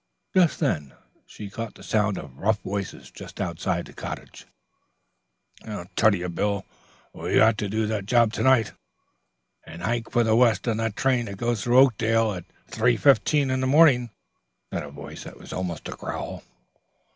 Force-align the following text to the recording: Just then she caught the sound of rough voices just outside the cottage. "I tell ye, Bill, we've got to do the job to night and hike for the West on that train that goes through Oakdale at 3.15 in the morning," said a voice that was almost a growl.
Just 0.33 0.59
then 0.59 0.95
she 1.27 1.47
caught 1.51 1.75
the 1.75 1.83
sound 1.83 2.17
of 2.17 2.35
rough 2.35 2.59
voices 2.61 3.11
just 3.11 3.39
outside 3.39 3.85
the 3.85 3.93
cottage. 3.93 4.47
"I 5.63 5.85
tell 5.95 6.15
ye, 6.15 6.27
Bill, 6.27 6.65
we've 7.13 7.35
got 7.35 7.59
to 7.59 7.69
do 7.69 7.85
the 7.85 8.01
job 8.01 8.33
to 8.33 8.41
night 8.41 8.71
and 9.63 9.83
hike 9.83 10.09
for 10.09 10.23
the 10.23 10.35
West 10.35 10.67
on 10.67 10.77
that 10.77 10.95
train 10.95 11.25
that 11.25 11.37
goes 11.37 11.63
through 11.63 11.77
Oakdale 11.77 12.33
at 12.33 12.45
3.15 12.71 13.51
in 13.51 13.61
the 13.61 13.67
morning," 13.67 14.09
said 14.73 14.81
a 14.81 14.89
voice 14.89 15.23
that 15.25 15.37
was 15.37 15.53
almost 15.53 15.87
a 15.87 15.91
growl. 15.91 16.41